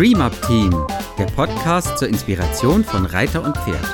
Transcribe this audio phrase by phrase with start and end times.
[0.00, 0.70] Dream Up Team,
[1.18, 3.84] der Podcast zur Inspiration von Reiter und Pferd.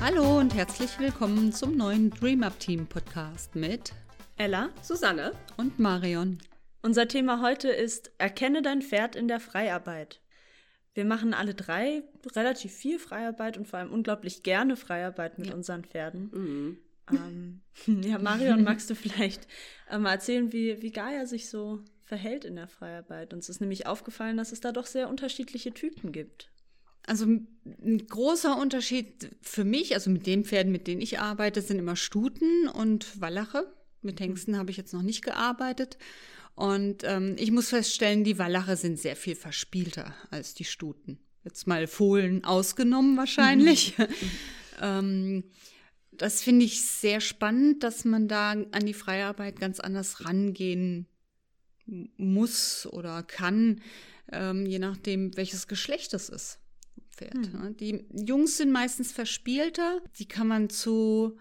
[0.00, 3.92] Hallo und herzlich willkommen zum neuen Dream Up Team Podcast mit
[4.38, 6.38] Ella, Susanne und Marion.
[6.82, 10.20] Unser Thema heute ist Erkenne dein Pferd in der Freiarbeit.
[10.94, 12.02] Wir machen alle drei
[12.34, 15.54] relativ viel Freiarbeit und vor allem unglaublich gerne Freiarbeit mit ja.
[15.54, 16.30] unseren Pferden.
[16.32, 16.78] Mhm.
[17.12, 17.60] Ähm,
[18.02, 19.46] ja, Marion, magst du vielleicht
[19.88, 23.32] äh, mal erzählen, wie, wie Gaia sich so verhält in der Freiarbeit?
[23.32, 26.50] Uns ist nämlich aufgefallen, dass es da doch sehr unterschiedliche Typen gibt.
[27.06, 31.78] Also ein großer Unterschied für mich, also mit den Pferden, mit denen ich arbeite, sind
[31.78, 33.72] immer Stuten und Wallache.
[34.02, 34.24] Mit mhm.
[34.24, 35.98] Hengsten habe ich jetzt noch nicht gearbeitet.
[36.54, 41.18] Und ähm, ich muss feststellen, die Wallache sind sehr viel verspielter als die Stuten.
[41.42, 43.96] Jetzt mal Fohlen ausgenommen wahrscheinlich.
[43.96, 44.06] Mhm.
[44.82, 45.44] ähm,
[46.12, 51.06] das finde ich sehr spannend, dass man da an die Freiarbeit ganz anders rangehen
[52.16, 53.80] muss oder kann,
[54.32, 56.58] ähm, je nachdem, welches Geschlecht es ist.
[57.10, 57.34] Pferd.
[57.34, 57.76] Mhm.
[57.76, 61.38] Die Jungs sind meistens verspielter, die kann man zu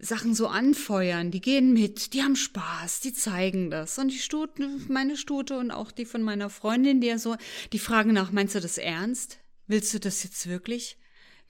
[0.00, 3.98] Sachen so anfeuern, die gehen mit, die haben Spaß, die zeigen das.
[3.98, 7.36] Und die Stute, meine Stute und auch die von meiner Freundin, die ja so,
[7.72, 9.38] die fragen nach, meinst du das ernst?
[9.66, 10.98] Willst du das jetzt wirklich?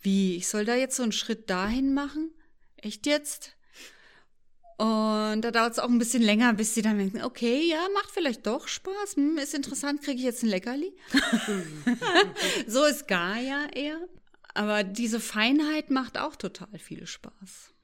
[0.00, 2.30] Wie, ich soll da jetzt so einen Schritt dahin machen?
[2.82, 3.56] Echt jetzt?
[4.78, 8.12] Und da dauert es auch ein bisschen länger, bis sie dann denken, okay, ja, macht
[8.12, 10.92] vielleicht doch Spaß, hm, ist interessant, kriege ich jetzt ein Leckerli?
[12.68, 13.98] so ist Gaia eher.
[14.54, 17.74] Aber diese Feinheit macht auch total viel Spaß.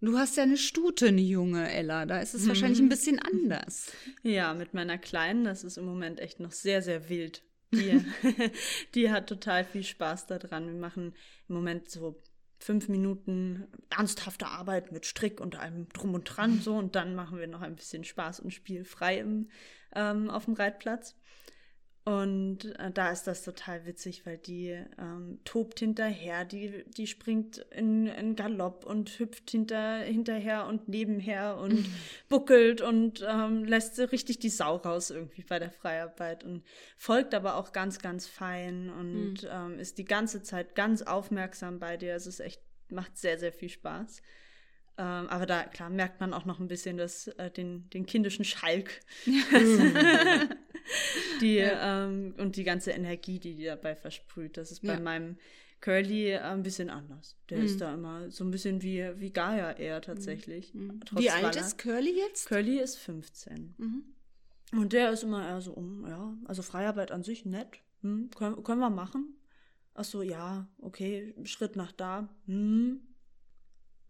[0.00, 2.06] Du hast ja eine Stute, eine junge Ella.
[2.06, 2.48] Da ist es mhm.
[2.48, 3.92] wahrscheinlich ein bisschen anders.
[4.22, 7.42] Ja, mit meiner Kleinen, das ist im Moment echt noch sehr, sehr wild.
[7.72, 8.04] Die,
[8.94, 10.66] die hat total viel Spaß daran.
[10.66, 11.14] Wir machen
[11.48, 12.20] im Moment so
[12.58, 17.38] fünf Minuten ernsthafte Arbeit mit Strick und allem drum und dran so und dann machen
[17.38, 19.48] wir noch ein bisschen Spaß und Spiel frei im,
[19.94, 21.14] ähm, auf dem Reitplatz.
[22.08, 27.58] Und äh, da ist das total witzig, weil die ähm, tobt hinterher, die, die springt
[27.70, 31.84] in, in Galopp und hüpft hinter, hinterher und nebenher und
[32.30, 36.64] buckelt und ähm, lässt richtig die Sau raus irgendwie bei der Freiarbeit und
[36.96, 39.48] folgt aber auch ganz, ganz fein und mhm.
[39.50, 42.14] ähm, ist die ganze Zeit ganz aufmerksam bei dir.
[42.14, 44.22] Es ist echt, macht sehr, sehr viel Spaß.
[44.96, 48.46] Ähm, aber da, klar, merkt man auch noch ein bisschen das, äh, den, den kindischen
[48.46, 49.00] Schalk.
[51.40, 52.06] die, ja.
[52.06, 54.56] ähm, und die ganze Energie, die die dabei versprüht.
[54.56, 55.00] Das ist bei ja.
[55.00, 55.36] meinem
[55.80, 57.36] Curly äh, ein bisschen anders.
[57.50, 57.64] Der mhm.
[57.64, 60.74] ist da immer so ein bisschen wie, wie Gaia eher tatsächlich.
[60.74, 61.00] Mhm.
[61.12, 62.48] Wie alt ist Curly jetzt?
[62.48, 63.74] Curly ist 15.
[63.78, 64.02] Mhm.
[64.72, 67.80] Und der ist immer eher so um, ja, also Freiarbeit an sich nett.
[68.02, 69.34] Hm, können, können wir machen?
[69.94, 72.28] Ach so, ja, okay, Schritt nach da.
[72.46, 73.00] Hm,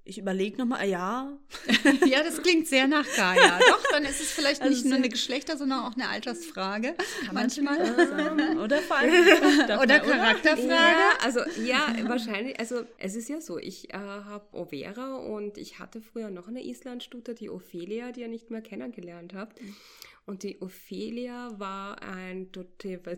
[0.08, 1.38] ich überlege nochmal, ja.
[2.06, 3.58] ja, das klingt sehr nach Gaia.
[3.68, 6.94] Doch, dann ist es vielleicht also nicht nur eine Geschlechter, sondern auch eine Altersfrage.
[7.26, 7.78] Kann manchmal.
[8.58, 9.12] Oder vor allem.
[9.80, 10.68] oder Charakterfrage.
[10.68, 12.58] Ja, also ja, wahrscheinlich.
[12.58, 16.64] Also es ist ja so, ich äh, habe Overa und ich hatte früher noch eine
[16.64, 19.60] Islandstute, die Ophelia, die ihr nicht mehr kennengelernt habt.
[20.28, 22.48] Und die Ophelia war ein,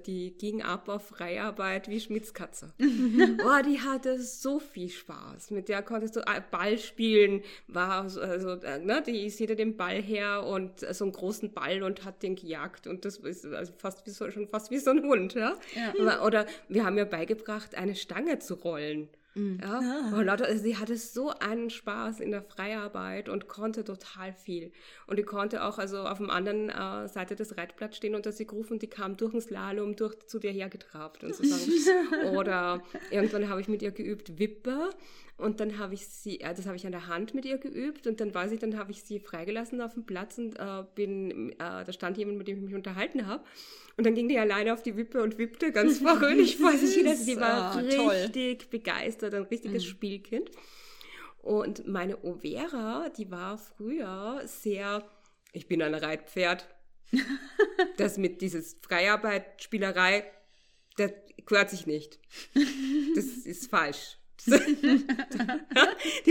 [0.07, 2.73] die ging ab auf Freiarbeit wie Schmitzkatze.
[2.79, 5.51] oh, die hatte so viel Spaß.
[5.51, 9.77] Mit der konntest du äh, Ball spielen, war also, äh, ne, die ist hinter dem
[9.77, 13.73] Ball her und so einen großen Ball und hat den gejagt und das ist also
[13.77, 15.57] fast wie so, schon fast wie so ein Hund, ja?
[15.99, 16.25] ja.
[16.25, 19.09] Oder wir haben ja beigebracht, eine Stange zu rollen.
[19.35, 19.61] Mhm.
[19.63, 20.19] Ja, ah.
[20.19, 24.73] und also sie hatte so einen Spaß in der Freiarbeit und konnte total viel.
[25.07, 28.47] Und die konnte auch also auf dem anderen äh, Seite des Reitblatts stehen und sie
[28.47, 31.45] gerufen, die kam durch den Slalom durch zu dir hergetrabt und so
[32.37, 34.91] Oder irgendwann habe ich mit ihr geübt Wippe
[35.41, 38.07] und dann habe ich sie, äh, das habe ich an der Hand mit ihr geübt
[38.07, 41.53] und dann weiß ich, dann habe ich sie freigelassen auf dem Platz und äh, bin,
[41.53, 43.43] äh, da stand jemand, mit dem ich mich unterhalten habe
[44.01, 47.07] und dann ging die alleine auf die Wippe und wippte ganz fröhlich vor sich hin.
[47.07, 48.69] Also sie war oh, richtig toll.
[48.71, 49.89] begeistert, ein richtiges mhm.
[49.89, 50.51] Spielkind.
[51.39, 55.09] Und meine Overa, die war früher sehr,
[55.53, 56.69] ich bin ein Reitpferd.
[57.97, 60.31] das mit dieses Freiarbeit, Spielerei,
[60.97, 61.13] das
[61.47, 62.21] gehört sich nicht.
[63.15, 64.19] Das ist falsch.
[64.47, 64.53] die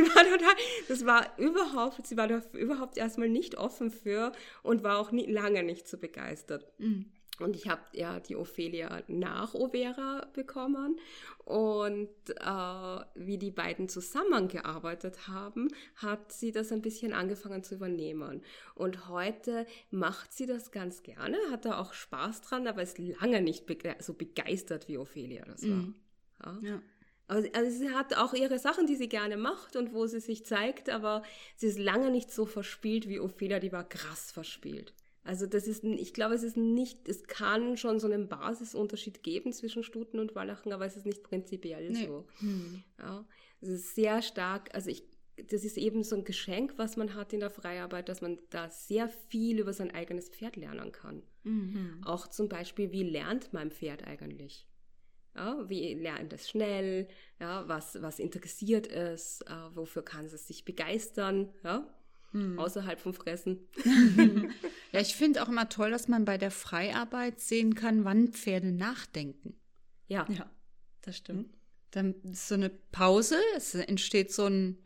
[0.02, 0.56] war total,
[0.88, 4.32] das war überhaupt, sie war überhaupt erstmal nicht offen für
[4.64, 6.66] und war auch nie, lange nicht so begeistert.
[6.80, 7.12] Mhm.
[7.40, 11.00] Und ich habe ja die Ophelia nach Overa bekommen.
[11.46, 18.44] Und äh, wie die beiden zusammengearbeitet haben, hat sie das ein bisschen angefangen zu übernehmen.
[18.76, 23.42] Und heute macht sie das ganz gerne, hat da auch Spaß dran, aber ist lange
[23.42, 25.70] nicht bege so begeistert, wie Ophelia das war.
[25.70, 25.96] Mhm.
[26.44, 26.60] Ja.
[26.62, 26.82] ja.
[27.30, 30.46] Also, also sie hat auch ihre Sachen, die sie gerne macht und wo sie sich
[30.46, 31.22] zeigt, aber
[31.56, 34.94] sie ist lange nicht so verspielt wie Ophelia, die war krass verspielt.
[35.24, 39.54] Also das ist, ich glaube, es ist nicht, es kann schon so einen Basisunterschied geben
[39.54, 42.06] zwischen Stuten und Wallachen, aber es ist nicht prinzipiell nee.
[42.06, 42.26] so.
[42.40, 42.84] Hm.
[42.98, 43.26] Ja,
[43.62, 45.04] es ist sehr stark, also ich,
[45.50, 48.70] das ist eben so ein Geschenk, was man hat in der Freiarbeit, dass man da
[48.70, 51.24] sehr viel über sein eigenes Pferd lernen kann.
[51.44, 52.02] Mhm.
[52.04, 54.68] Auch zum Beispiel, wie lernt mein Pferd eigentlich?
[55.36, 57.08] Ja, wie lernt es schnell?
[57.40, 59.42] Ja, was, was interessiert es?
[59.42, 61.54] Äh, wofür kann es sich begeistern?
[61.64, 61.88] Ja?
[62.32, 62.60] Hm.
[62.60, 63.68] Außerhalb vom Fressen.
[64.92, 68.72] ja, ich finde auch immer toll, dass man bei der Freiarbeit sehen kann, wann Pferde
[68.72, 69.56] nachdenken.
[70.08, 70.28] Ja.
[70.30, 70.50] Ja,
[71.02, 71.48] das stimmt.
[71.48, 71.54] Hm.
[71.92, 74.78] Dann ist so eine Pause, es entsteht so ein,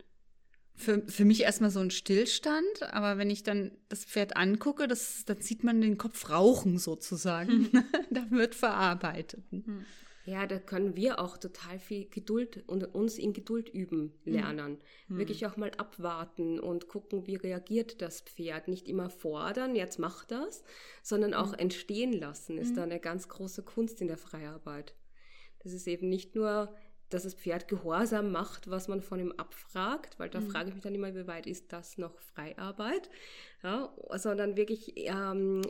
[0.74, 5.24] für, für mich erstmal so ein Stillstand, aber wenn ich dann das Pferd angucke, das,
[5.26, 7.70] dann sieht man den Kopf rauchen sozusagen.
[8.10, 9.44] da wird verarbeitet.
[9.50, 9.84] Hm.
[10.26, 14.78] Ja, da können wir auch total viel Geduld und uns in Geduld üben lernen.
[15.08, 15.18] Mhm.
[15.18, 18.68] Wirklich auch mal abwarten und gucken, wie reagiert das Pferd.
[18.68, 20.64] Nicht immer fordern, jetzt mach das,
[21.02, 21.58] sondern auch mhm.
[21.58, 22.76] entstehen lassen, ist mhm.
[22.76, 24.94] da eine ganz große Kunst in der Freiarbeit.
[25.62, 26.74] Das ist eben nicht nur
[27.10, 30.50] dass das Pferd Gehorsam macht, was man von ihm abfragt, weil da mhm.
[30.50, 33.08] frage ich mich dann immer, wie weit ist das noch Freiarbeit,
[33.62, 35.62] ja, sondern wirklich ähm,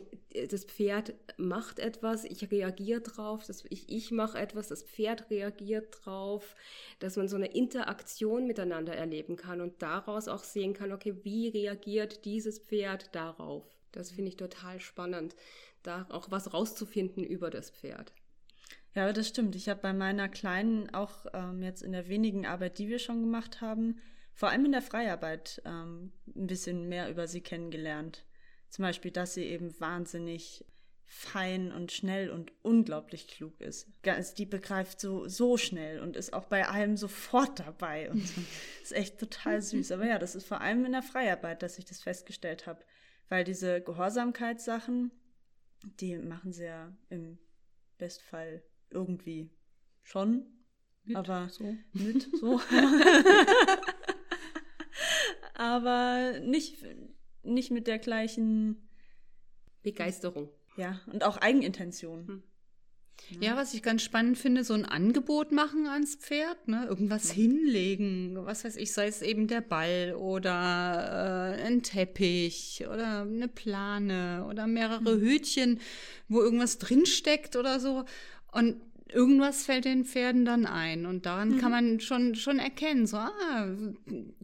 [0.49, 5.97] das Pferd macht etwas, ich reagiere drauf, das, ich, ich mache etwas, das Pferd reagiert
[6.03, 6.55] drauf,
[6.99, 11.47] dass man so eine Interaktion miteinander erleben kann und daraus auch sehen kann, okay, wie
[11.47, 13.65] reagiert dieses Pferd darauf?
[13.91, 15.35] Das finde ich total spannend,
[15.83, 18.13] da auch was rauszufinden über das Pferd.
[18.93, 19.55] Ja, das stimmt.
[19.55, 23.21] Ich habe bei meiner Kleinen auch ähm, jetzt in der wenigen Arbeit, die wir schon
[23.21, 23.99] gemacht haben,
[24.33, 28.25] vor allem in der Freiarbeit ähm, ein bisschen mehr über sie kennengelernt.
[28.69, 30.65] Zum Beispiel, dass sie eben wahnsinnig
[31.07, 33.87] fein und schnell und unglaublich klug ist.
[34.37, 38.41] Die begreift so, so schnell und ist auch bei allem sofort dabei und so.
[38.83, 39.91] ist echt total süß.
[39.91, 42.83] Aber ja, das ist vor allem in der Freiarbeit, dass ich das festgestellt habe,
[43.29, 45.11] weil diese Gehorsamkeitssachen,
[45.99, 47.37] die machen sie ja im
[47.97, 49.51] Bestfall irgendwie
[50.03, 50.47] schon.
[51.03, 51.75] Mit, aber so.
[51.93, 52.59] mit so.
[55.53, 56.83] aber nicht,
[57.45, 58.87] nicht mit der gleichen
[59.83, 60.49] Begeisterung.
[60.77, 62.27] Ja, und auch Eigenintention.
[62.27, 62.43] Hm.
[63.39, 66.85] Ja, was ich ganz spannend finde, so ein Angebot machen ans Pferd, ne?
[66.87, 67.41] irgendwas mhm.
[67.41, 73.47] hinlegen, was weiß ich, sei es eben der Ball oder äh, ein Teppich oder eine
[73.47, 75.21] Plane oder mehrere mhm.
[75.21, 75.79] Hütchen,
[76.27, 78.05] wo irgendwas drinsteckt oder so.
[78.51, 81.05] Und irgendwas fällt den Pferden dann ein.
[81.05, 81.57] Und daran mhm.
[81.59, 83.67] kann man schon, schon erkennen, so, ah,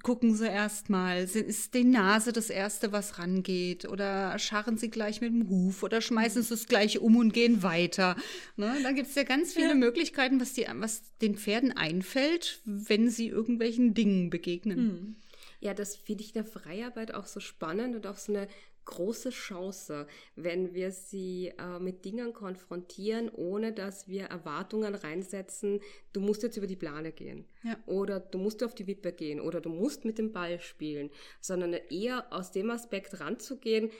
[0.04, 3.86] gucken sie erstmal, ist die Nase das Erste, was rangeht?
[3.88, 7.64] Oder scharren sie gleich mit dem Huf oder schmeißen sie es gleich um und gehen
[7.64, 8.16] weiter.
[8.56, 8.76] Ne?
[8.84, 9.76] Da gibt es ja ganz viele ja.
[9.76, 14.80] Möglichkeiten, was, die, was den Pferden einfällt, wenn sie irgendwelchen Dingen begegnen.
[14.80, 15.16] Mhm.
[15.60, 18.48] Ja, das finde ich in der Freiarbeit auch so spannend und auch so eine
[18.86, 25.80] große Chance, wenn wir sie äh, mit Dingen konfrontieren, ohne dass wir Erwartungen reinsetzen,
[26.14, 27.78] du musst jetzt über die Plane gehen ja.
[27.86, 31.74] oder du musst auf die Wippe gehen oder du musst mit dem Ball spielen, sondern
[31.74, 33.92] eher aus dem Aspekt ranzugehen,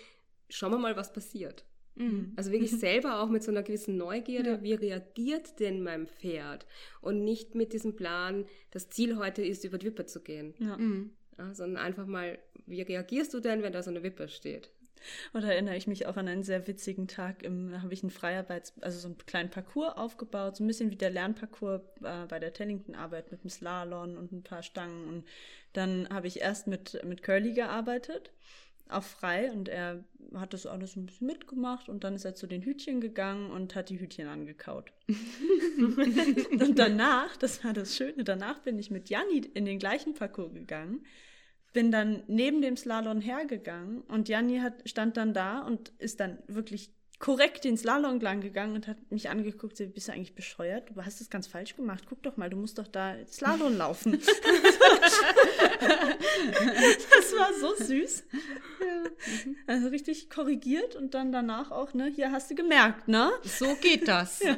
[0.50, 1.66] schauen wir mal, was passiert.
[1.96, 2.34] Mhm.
[2.36, 4.64] Also wirklich selber auch mit so einer gewissen Neugierde, ja.
[4.64, 6.66] wie reagiert denn mein Pferd?
[7.02, 10.54] Und nicht mit diesem Plan, das Ziel heute ist, über die Wippe zu gehen.
[10.60, 10.78] Ja.
[10.78, 11.12] Mhm
[11.42, 14.72] ja, sondern einfach mal, wie reagierst du denn, wenn da so eine Wippe steht?
[15.34, 18.12] Oder erinnere ich mich auch an einen sehr witzigen Tag, im, da habe ich einen
[18.12, 22.40] Freiarbeits-, also so einen kleinen Parcours aufgebaut, so ein bisschen wie der Lernparcours äh, bei
[22.40, 25.08] der Tellington-Arbeit mit dem Slalom und ein paar Stangen.
[25.08, 25.26] Und
[25.74, 28.32] dann habe ich erst mit, mit Curly gearbeitet,
[28.90, 30.04] auch frei, und er
[30.36, 33.74] hat das alles ein bisschen mitgemacht und dann ist er zu den Hütchen gegangen und
[33.74, 34.92] hat die Hütchen angekaut.
[35.08, 40.54] und danach, das war das Schöne, danach bin ich mit Janni in den gleichen Parcours
[40.54, 41.04] gegangen
[41.74, 46.40] bin dann neben dem Slalom hergegangen und Janni hat, stand dann da und ist dann
[46.48, 50.90] wirklich korrekt den Slalom lang gegangen und hat mich angeguckt, so, bist du eigentlich bescheuert?
[50.90, 52.06] Du hast das ganz falsch gemacht.
[52.10, 54.14] Guck doch mal, du musst doch da Slalom laufen.
[54.20, 54.28] das
[57.38, 58.24] war so süß.
[58.82, 59.04] Ja.
[59.68, 63.32] Also richtig korrigiert und dann danach auch, ne, hier hast du gemerkt, ne?
[63.44, 64.42] So geht das.
[64.42, 64.58] Ja.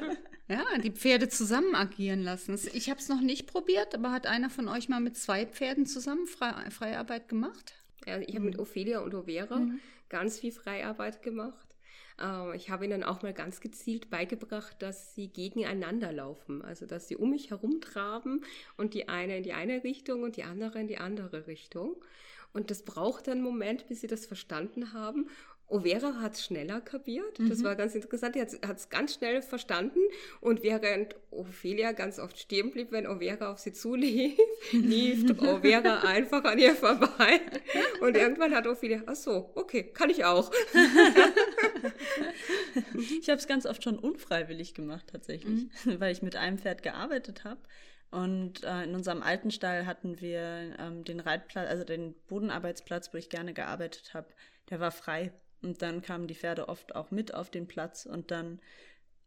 [0.50, 2.60] Ja, die Pferde zusammen agieren lassen.
[2.74, 5.86] Ich habe es noch nicht probiert, aber hat einer von euch mal mit zwei Pferden
[5.86, 7.76] zusammen Fre Freiarbeit gemacht?
[8.06, 8.46] Ja, ich habe mhm.
[8.48, 9.80] mit Ophelia und Overa mhm.
[10.10, 11.74] ganz viel Freiarbeit gemacht.
[12.22, 16.62] Ähm, ich habe ihnen auch mal ganz gezielt beigebracht, dass sie gegeneinander laufen.
[16.62, 18.44] Also, dass sie um mich herum traben
[18.78, 21.96] und die eine in die eine Richtung und die andere in die andere Richtung.
[22.54, 25.28] Und das braucht einen Moment, bis sie das verstanden haben.
[25.68, 27.40] Overa hat es schneller kapiert.
[27.40, 27.64] Das mhm.
[27.64, 28.36] war ganz interessant.
[28.36, 30.00] Die hat es ganz schnell verstanden.
[30.40, 34.38] Und während Ophelia ganz oft stehen blieb, wenn Overa auf sie zulief,
[34.72, 37.42] lief Overa einfach an ihr vorbei.
[38.02, 40.52] Und irgendwann hat Ophelia, ach so, okay, kann ich auch.
[43.20, 46.00] ich habe es ganz oft schon unfreiwillig gemacht, tatsächlich, mhm.
[46.00, 47.62] weil ich mit einem Pferd gearbeitet habe.
[48.12, 53.18] Und äh, in unserem alten Stall hatten wir ähm, den Reitplatz, also den Bodenarbeitsplatz, wo
[53.18, 54.28] ich gerne gearbeitet habe,
[54.70, 55.34] der war frei.
[55.64, 58.60] Und dann kamen die Pferde oft auch mit auf den Platz und dann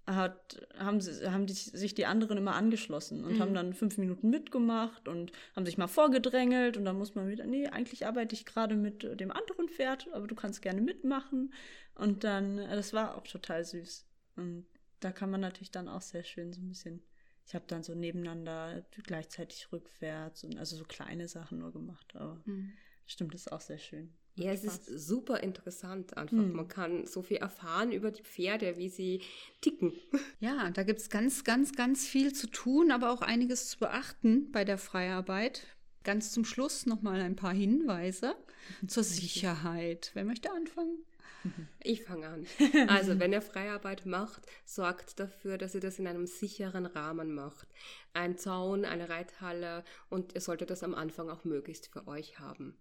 [0.07, 3.41] hat, haben, sie, haben die, sich die anderen immer angeschlossen und mhm.
[3.41, 7.45] haben dann fünf Minuten mitgemacht und haben sich mal vorgedrängelt und dann muss man wieder,
[7.45, 11.53] nee, eigentlich arbeite ich gerade mit dem anderen Pferd, aber du kannst gerne mitmachen.
[11.97, 14.07] Und dann, äh, das war auch total süß.
[14.37, 14.67] Und
[15.01, 17.03] da kann man natürlich dann auch sehr schön so ein bisschen,
[17.45, 22.41] ich habe dann so nebeneinander gleichzeitig rückwärts und also so kleine Sachen nur gemacht, aber
[22.45, 22.73] mhm.
[23.07, 24.13] Stimmt, das ist auch sehr schön.
[24.39, 26.37] Ja, es ist super interessant einfach.
[26.37, 26.53] Hm.
[26.53, 29.23] Man kann so viel erfahren über die Pferde, wie sie
[29.61, 29.93] ticken.
[30.41, 34.53] Ja, da gibt es ganz, ganz, ganz viel zu tun, aber auch einiges zu beachten
[34.53, 35.63] bei der Freiarbeit.
[36.05, 38.35] Ganz zum Schluss nochmal ein paar Hinweise
[38.87, 40.11] zur Sicherheit.
[40.13, 40.99] Wer möchte anfangen?
[41.85, 42.47] Ich fange an.
[42.89, 47.69] Also, wenn ihr Freiarbeit macht, sorgt dafür, dass ihr das in einem sicheren Rahmen macht.
[48.15, 52.77] Ein Zaun, eine Reithalle und ihr solltet das am Anfang auch möglichst für euch haben.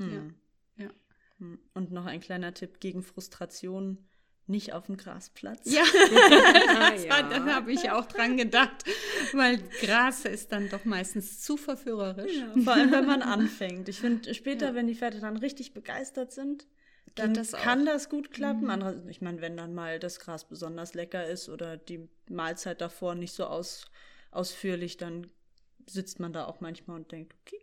[0.00, 0.34] Hm.
[0.76, 0.84] Ja.
[0.84, 0.90] Ja.
[1.38, 1.58] Hm.
[1.74, 3.98] Und noch ein kleiner Tipp gegen Frustration.
[4.46, 5.70] Nicht auf dem Grasplatz.
[5.70, 5.82] Ja,
[6.80, 7.22] ah, ja.
[7.22, 8.84] da habe ich auch dran gedacht,
[9.32, 12.34] weil Gras ist dann doch meistens zu verführerisch.
[12.34, 13.88] Ja, vor allem, wenn man anfängt.
[13.88, 14.74] Ich finde, später, ja.
[14.74, 16.66] wenn die Pferde dann richtig begeistert sind,
[17.14, 18.64] dann das kann das gut klappen.
[18.64, 18.70] Mhm.
[18.70, 23.14] Andere, ich meine, wenn dann mal das Gras besonders lecker ist oder die Mahlzeit davor
[23.14, 23.84] nicht so aus,
[24.32, 25.28] ausführlich, dann
[25.86, 27.60] sitzt man da auch manchmal und denkt, okay,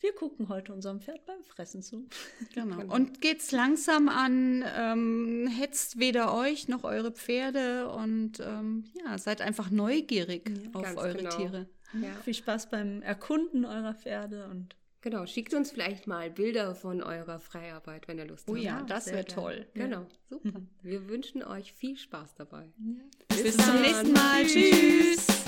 [0.00, 2.06] wir gucken heute unserem Pferd beim Fressen zu.
[2.54, 2.76] Genau.
[2.76, 2.94] genau.
[2.94, 9.40] Und geht's langsam an, ähm, hetzt weder euch noch eure Pferde und ähm, ja, seid
[9.42, 11.36] einfach neugierig ja, auf eure genau.
[11.36, 11.66] Tiere.
[11.94, 12.10] Ja.
[12.24, 17.38] Viel Spaß beim Erkunden eurer Pferde und Genau, schickt uns vielleicht mal Bilder von eurer
[17.38, 18.60] Freiarbeit, wenn ihr Lust oh habt.
[18.60, 19.66] Oh ja, das wäre toll.
[19.74, 20.60] Genau, super.
[20.82, 22.64] Wir wünschen euch viel Spaß dabei.
[22.78, 23.04] Ja.
[23.28, 24.44] Bis, Bis zum nächsten Mal.
[24.44, 25.47] Tschüss.